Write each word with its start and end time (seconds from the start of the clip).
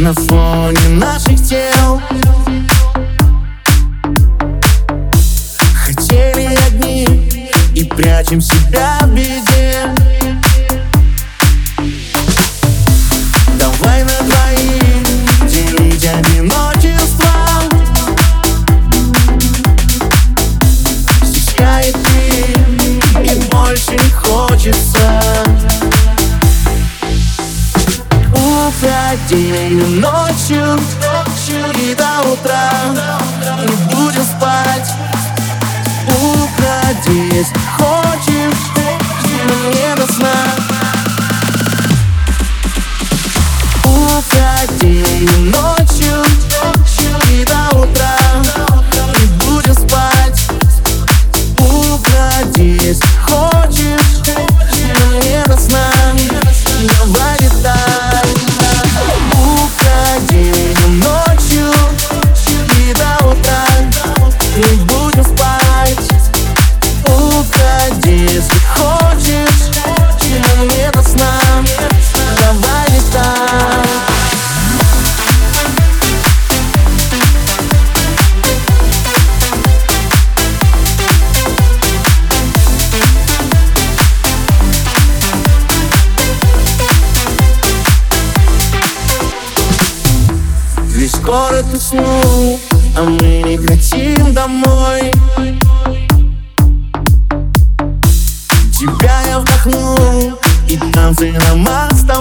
На 0.00 0.14
фоне 0.14 0.88
наших 0.88 1.46
тел. 1.46 2.00
Хотели 5.74 6.56
одни 6.68 7.04
и 7.74 7.84
прячем 7.84 8.40
себя 8.40 8.98
в 9.02 9.08
беде. 9.14 9.94
Давай 13.58 14.02
на 14.04 14.22
двоих 14.22 15.50
делить 15.50 16.06
одиночество 16.06 16.69
Уходим 29.10 30.00
ночью, 30.00 30.64
ночью 30.64 31.64
и 31.82 31.94
до 31.96 32.20
утра. 32.30 32.70
Не 33.58 33.94
будем 33.94 34.22
спать. 34.22 34.88
Если 37.32 37.58
хочешь, 37.76 38.60
но 39.48 39.70
не 39.70 39.94
до 39.96 40.12
сна. 40.12 40.36
Ночью, 43.84 45.00
ночью 45.50 45.79
город 91.30 91.66
уснул, 91.72 92.58
а 92.96 93.02
мы 93.02 93.42
не 93.42 93.56
хотим 93.56 94.34
домой. 94.34 95.12
Тебя 98.76 99.22
я 99.28 99.38
вдохнул, 99.38 100.40
и 100.66 100.76
танцы 100.92 101.32
на 101.32 101.54
мостовой 101.54 102.19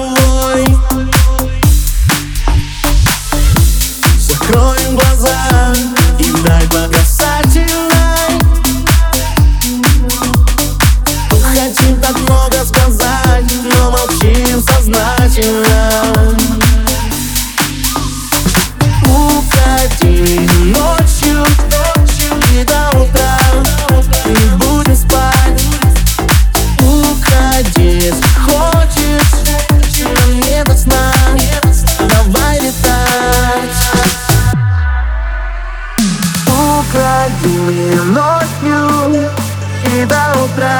da 40.05 40.33
outra. 40.37 40.79